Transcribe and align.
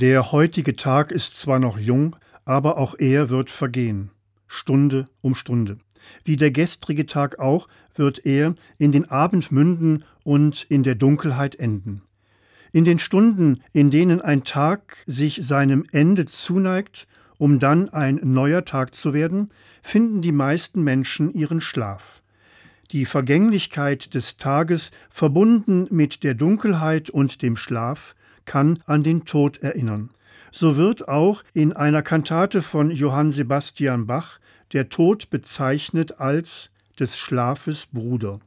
Der 0.00 0.30
heutige 0.30 0.76
Tag 0.76 1.10
ist 1.10 1.40
zwar 1.40 1.58
noch 1.58 1.76
jung, 1.76 2.14
aber 2.44 2.76
auch 2.76 2.94
er 3.00 3.30
wird 3.30 3.50
vergehen, 3.50 4.12
Stunde 4.46 5.06
um 5.22 5.34
Stunde. 5.34 5.78
Wie 6.22 6.36
der 6.36 6.52
gestrige 6.52 7.04
Tag 7.04 7.40
auch, 7.40 7.66
wird 7.96 8.24
er 8.24 8.54
in 8.78 8.92
den 8.92 9.10
Abend 9.10 9.50
münden 9.50 10.04
und 10.22 10.62
in 10.68 10.84
der 10.84 10.94
Dunkelheit 10.94 11.56
enden. 11.56 12.02
In 12.70 12.84
den 12.84 13.00
Stunden, 13.00 13.60
in 13.72 13.90
denen 13.90 14.20
ein 14.20 14.44
Tag 14.44 14.98
sich 15.08 15.40
seinem 15.42 15.84
Ende 15.90 16.26
zuneigt, 16.26 17.08
um 17.36 17.58
dann 17.58 17.88
ein 17.88 18.20
neuer 18.22 18.64
Tag 18.64 18.94
zu 18.94 19.12
werden, 19.12 19.50
finden 19.82 20.22
die 20.22 20.30
meisten 20.30 20.84
Menschen 20.84 21.34
ihren 21.34 21.60
Schlaf. 21.60 22.22
Die 22.92 23.04
Vergänglichkeit 23.04 24.14
des 24.14 24.36
Tages, 24.36 24.92
verbunden 25.10 25.88
mit 25.90 26.22
der 26.22 26.34
Dunkelheit 26.34 27.10
und 27.10 27.42
dem 27.42 27.56
Schlaf, 27.56 28.14
kann 28.48 28.82
an 28.86 29.04
den 29.04 29.24
Tod 29.24 29.58
erinnern. 29.58 30.10
So 30.50 30.76
wird 30.76 31.06
auch 31.06 31.44
in 31.52 31.74
einer 31.74 32.02
Kantate 32.02 32.62
von 32.62 32.90
Johann 32.90 33.30
Sebastian 33.30 34.06
Bach 34.06 34.40
der 34.72 34.88
Tod 34.88 35.30
bezeichnet 35.30 36.18
als 36.18 36.70
des 36.98 37.16
Schlafes 37.18 37.86
Bruder. 37.86 38.40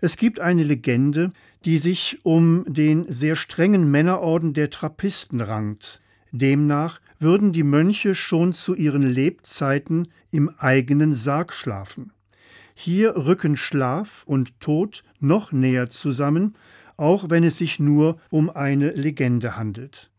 Es 0.00 0.16
gibt 0.16 0.38
eine 0.38 0.62
Legende, 0.62 1.32
die 1.64 1.78
sich 1.78 2.20
um 2.22 2.64
den 2.66 3.04
sehr 3.12 3.36
strengen 3.36 3.90
Männerorden 3.90 4.54
der 4.54 4.70
Trappisten 4.70 5.40
rankt. 5.40 6.00
Demnach 6.30 7.00
würden 7.18 7.52
die 7.52 7.62
Mönche 7.62 8.14
schon 8.14 8.52
zu 8.52 8.74
ihren 8.74 9.02
Lebzeiten 9.02 10.08
im 10.30 10.50
eigenen 10.58 11.14
Sarg 11.14 11.52
schlafen. 11.52 12.12
Hier 12.74 13.16
rücken 13.16 13.56
Schlaf 13.56 14.22
und 14.26 14.60
Tod 14.60 15.04
noch 15.20 15.52
näher 15.52 15.90
zusammen, 15.90 16.54
auch 16.96 17.30
wenn 17.30 17.44
es 17.44 17.58
sich 17.58 17.78
nur 17.78 18.18
um 18.30 18.50
eine 18.50 18.90
Legende 18.90 19.56
handelt. 19.56 20.10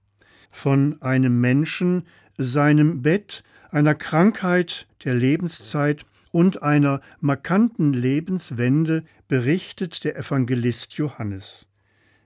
Von 0.51 1.01
einem 1.01 1.41
Menschen, 1.41 2.03
seinem 2.37 3.01
Bett, 3.01 3.43
einer 3.71 3.95
Krankheit, 3.95 4.87
der 5.03 5.15
Lebenszeit 5.15 6.05
und 6.31 6.63
einer 6.63 7.01
markanten 7.19 7.93
Lebenswende 7.93 9.03
berichtet 9.27 10.03
der 10.03 10.17
Evangelist 10.17 10.93
Johannes. 10.93 11.65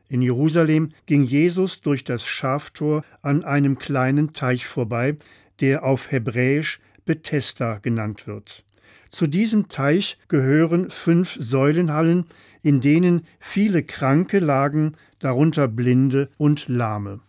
In 0.07 0.23
Jerusalem 0.23 0.89
ging 1.05 1.23
Jesus 1.23 1.81
durch 1.81 2.03
das 2.03 2.25
Schaftor 2.25 3.03
an 3.21 3.43
einem 3.43 3.77
kleinen 3.77 4.33
Teich 4.33 4.65
vorbei, 4.65 5.17
der 5.59 5.83
auf 5.83 6.11
Hebräisch 6.11 6.79
Bethesda 7.05 7.77
genannt 7.77 8.25
wird. 8.25 8.63
Zu 9.09 9.27
diesem 9.27 9.69
Teich 9.69 10.17
gehören 10.27 10.89
fünf 10.89 11.37
Säulenhallen, 11.39 12.25
in 12.61 12.81
denen 12.81 13.23
viele 13.39 13.83
Kranke 13.83 14.39
lagen, 14.39 14.93
darunter 15.19 15.67
Blinde 15.67 16.29
und 16.37 16.67
Lahme. 16.67 17.19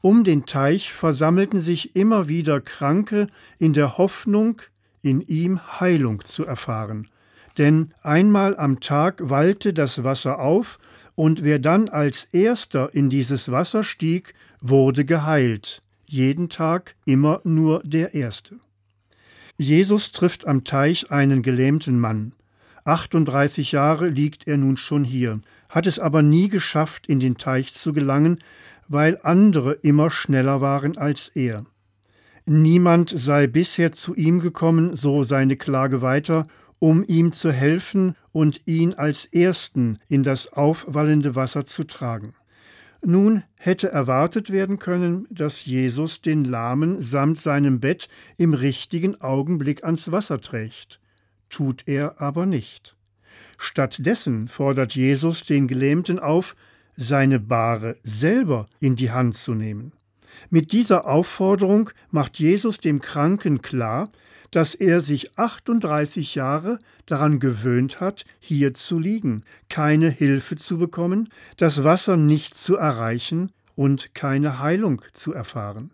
Um 0.00 0.22
den 0.22 0.44
Teich 0.44 0.92
versammelten 0.92 1.60
sich 1.60 1.96
immer 1.96 2.28
wieder 2.28 2.60
Kranke 2.60 3.28
in 3.58 3.72
der 3.72 3.96
Hoffnung, 3.96 4.60
in 5.02 5.22
ihm 5.22 5.80
Heilung 5.80 6.24
zu 6.24 6.44
erfahren. 6.44 7.08
Denn 7.56 7.94
einmal 8.02 8.56
am 8.56 8.80
Tag 8.80 9.30
wallte 9.30 9.72
das 9.72 10.04
Wasser 10.04 10.40
auf, 10.40 10.78
und 11.14 11.44
wer 11.44 11.58
dann 11.58 11.88
als 11.88 12.28
erster 12.32 12.92
in 12.92 13.08
dieses 13.08 13.50
Wasser 13.50 13.84
stieg, 13.84 14.34
wurde 14.60 15.04
geheilt, 15.04 15.80
jeden 16.06 16.48
Tag 16.48 16.96
immer 17.04 17.40
nur 17.44 17.80
der 17.84 18.14
Erste. 18.14 18.56
Jesus 19.56 20.10
trifft 20.10 20.46
am 20.46 20.64
Teich 20.64 21.10
einen 21.12 21.42
gelähmten 21.42 22.00
Mann. 22.00 22.32
38 22.84 23.72
Jahre 23.72 24.08
liegt 24.08 24.46
er 24.48 24.56
nun 24.56 24.76
schon 24.76 25.04
hier, 25.04 25.40
hat 25.68 25.86
es 25.86 25.98
aber 25.98 26.22
nie 26.22 26.48
geschafft, 26.48 27.06
in 27.06 27.20
den 27.20 27.36
Teich 27.36 27.72
zu 27.72 27.92
gelangen, 27.92 28.40
weil 28.88 29.18
andere 29.22 29.72
immer 29.72 30.10
schneller 30.10 30.60
waren 30.60 30.98
als 30.98 31.28
er. 31.34 31.64
Niemand 32.46 33.08
sei 33.08 33.46
bisher 33.46 33.92
zu 33.92 34.14
ihm 34.14 34.40
gekommen, 34.40 34.96
so 34.96 35.22
seine 35.22 35.56
Klage 35.56 36.02
weiter, 36.02 36.46
um 36.78 37.02
ihm 37.02 37.32
zu 37.32 37.50
helfen 37.52 38.16
und 38.32 38.60
ihn 38.66 38.92
als 38.92 39.24
Ersten 39.24 39.98
in 40.08 40.22
das 40.22 40.52
aufwallende 40.52 41.36
Wasser 41.36 41.64
zu 41.64 41.84
tragen. 41.84 42.34
Nun 43.06 43.42
hätte 43.56 43.90
erwartet 43.90 44.50
werden 44.50 44.78
können, 44.78 45.26
dass 45.30 45.66
Jesus 45.66 46.22
den 46.22 46.44
Lahmen 46.44 47.02
samt 47.02 47.38
seinem 47.38 47.78
Bett 47.80 48.08
im 48.38 48.54
richtigen 48.54 49.20
Augenblick 49.20 49.84
ans 49.84 50.10
Wasser 50.10 50.40
trägt. 50.40 51.00
Tut 51.50 51.86
er 51.86 52.20
aber 52.20 52.46
nicht. 52.46 52.96
Stattdessen 53.58 54.48
fordert 54.48 54.94
Jesus 54.94 55.44
den 55.44 55.68
Gelähmten 55.68 56.18
auf, 56.18 56.56
seine 56.96 57.40
Bahre 57.40 57.96
selber 58.04 58.68
in 58.80 58.96
die 58.96 59.10
Hand 59.10 59.36
zu 59.36 59.54
nehmen. 59.54 59.92
Mit 60.50 60.72
dieser 60.72 61.06
Aufforderung 61.06 61.90
macht 62.10 62.38
Jesus 62.38 62.78
dem 62.78 63.00
Kranken 63.00 63.62
klar, 63.62 64.10
dass 64.54 64.76
er 64.76 65.00
sich 65.00 65.36
38 65.36 66.36
Jahre 66.36 66.78
daran 67.06 67.40
gewöhnt 67.40 67.98
hat, 67.98 68.24
hier 68.38 68.72
zu 68.72 69.00
liegen, 69.00 69.42
keine 69.68 70.10
Hilfe 70.10 70.54
zu 70.54 70.78
bekommen, 70.78 71.28
das 71.56 71.82
Wasser 71.82 72.16
nicht 72.16 72.54
zu 72.54 72.76
erreichen 72.76 73.50
und 73.74 74.14
keine 74.14 74.60
Heilung 74.60 75.02
zu 75.12 75.32
erfahren. 75.32 75.90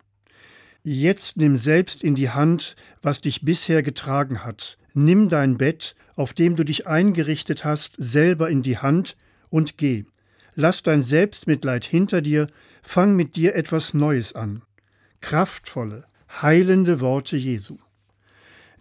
Jetzt 0.82 1.38
nimm 1.38 1.56
selbst 1.56 2.04
in 2.04 2.14
die 2.14 2.28
Hand, 2.28 2.76
was 3.00 3.22
dich 3.22 3.46
bisher 3.46 3.82
getragen 3.82 4.44
hat. 4.44 4.76
Nimm 4.92 5.30
dein 5.30 5.56
Bett, 5.56 5.94
auf 6.14 6.34
dem 6.34 6.54
du 6.54 6.64
dich 6.64 6.86
eingerichtet 6.86 7.64
hast, 7.64 7.94
selber 7.96 8.50
in 8.50 8.60
die 8.60 8.76
Hand 8.76 9.16
und 9.48 9.78
geh. 9.78 10.04
Lass 10.54 10.82
dein 10.82 11.02
Selbstmitleid 11.02 11.86
hinter 11.86 12.20
dir, 12.20 12.48
fang 12.82 13.16
mit 13.16 13.36
dir 13.36 13.54
etwas 13.54 13.94
Neues 13.94 14.34
an. 14.34 14.60
Kraftvolle, 15.22 16.04
heilende 16.42 17.00
Worte 17.00 17.38
Jesu. 17.38 17.78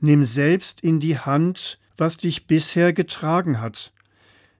Nimm 0.01 0.23
selbst 0.23 0.81
in 0.81 0.99
die 0.99 1.17
Hand, 1.17 1.79
was 1.97 2.17
dich 2.17 2.47
bisher 2.47 2.93
getragen 2.93 3.59
hat. 3.59 3.93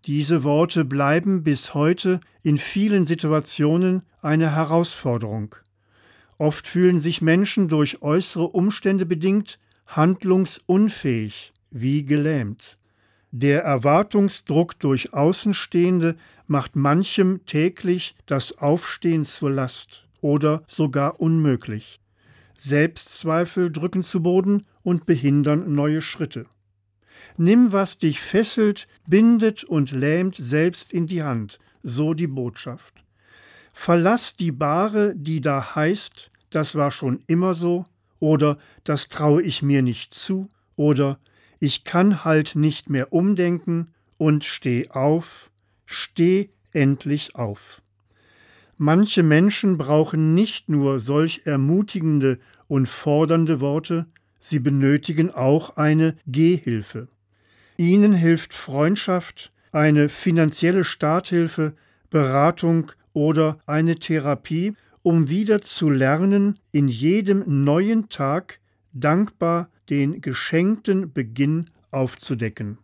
Diese 0.05 0.43
Worte 0.43 0.85
bleiben 0.85 1.43
bis 1.43 1.73
heute 1.73 2.19
in 2.43 2.57
vielen 2.57 3.05
Situationen 3.05 4.03
eine 4.21 4.55
Herausforderung. 4.55 5.55
Oft 6.37 6.67
fühlen 6.67 6.99
sich 6.99 7.21
Menschen 7.21 7.67
durch 7.67 8.01
äußere 8.01 8.47
Umstände 8.47 9.05
bedingt 9.05 9.59
handlungsunfähig, 9.87 11.53
wie 11.71 12.05
gelähmt. 12.05 12.77
Der 13.31 13.63
Erwartungsdruck 13.63 14.79
durch 14.79 15.13
Außenstehende 15.13 16.15
macht 16.47 16.75
manchem 16.75 17.45
täglich 17.45 18.15
das 18.25 18.57
Aufstehen 18.57 19.25
zur 19.25 19.51
Last 19.51 20.07
oder 20.21 20.63
sogar 20.67 21.19
unmöglich. 21.19 21.99
Selbstzweifel 22.59 23.71
drücken 23.71 24.03
zu 24.03 24.21
Boden 24.21 24.65
und 24.83 25.05
behindern 25.05 25.73
neue 25.73 26.01
Schritte. 26.01 26.45
Nimm, 27.37 27.71
was 27.71 27.97
dich 27.97 28.19
fesselt, 28.19 28.87
bindet 29.07 29.63
und 29.63 29.91
lähmt 29.91 30.35
selbst 30.35 30.91
in 30.91 31.07
die 31.07 31.23
Hand, 31.23 31.59
so 31.83 32.13
die 32.13 32.27
Botschaft. 32.27 33.05
Verlass 33.71 34.35
die 34.35 34.51
Bahre, 34.51 35.15
die 35.15 35.39
da 35.39 35.75
heißt, 35.75 36.31
das 36.49 36.75
war 36.75 36.91
schon 36.91 37.23
immer 37.27 37.53
so, 37.53 37.85
oder 38.19 38.57
das 38.83 39.07
traue 39.07 39.41
ich 39.41 39.61
mir 39.61 39.81
nicht 39.81 40.13
zu, 40.13 40.49
oder 40.75 41.19
ich 41.59 41.85
kann 41.85 42.25
halt 42.25 42.55
nicht 42.55 42.89
mehr 42.89 43.13
umdenken 43.13 43.93
und 44.17 44.43
steh 44.43 44.89
auf, 44.89 45.49
steh 45.85 46.49
endlich 46.73 47.35
auf. 47.35 47.81
Manche 48.81 49.23
Menschen 49.23 49.77
brauchen 49.77 50.33
nicht 50.33 50.69
nur 50.69 51.01
solch 51.01 51.41
ermutigende 51.43 52.39
und 52.69 52.87
fordernde 52.87 53.59
Worte, 53.59 54.05
sie 54.39 54.59
benötigen 54.59 55.31
auch 55.31 55.75
eine 55.75 56.15
Gehhilfe. 56.25 57.09
Ihnen 57.75 58.13
hilft 58.13 58.53
Freundschaft, 58.53 59.51
eine 59.73 60.07
finanzielle 60.07 60.85
Starthilfe, 60.85 61.73
Beratung 62.09 62.93
oder 63.11 63.59
eine 63.65 63.97
Therapie, 63.97 64.75
um 65.03 65.27
wieder 65.27 65.61
zu 65.61 65.89
lernen, 65.89 66.57
in 66.71 66.87
jedem 66.87 67.65
neuen 67.65 68.07
Tag 68.07 68.61
dankbar 68.93 69.69
den 69.89 70.21
geschenkten 70.21 71.11
Beginn 71.11 71.69
aufzudecken. 71.91 72.79